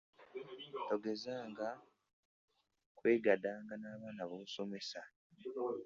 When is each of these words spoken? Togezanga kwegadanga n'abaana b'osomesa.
Togezanga 0.89 1.67
kwegadanga 2.97 3.73
n'abaana 3.77 4.23
b'osomesa. 4.29 5.01